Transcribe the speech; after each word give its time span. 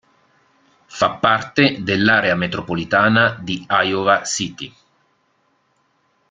Fa 0.87 1.11
parte 1.11 1.83
dell'area 1.83 2.33
metropolitana 2.33 3.37
di 3.39 3.63
Iowa 3.69 4.23
City. 4.23 4.73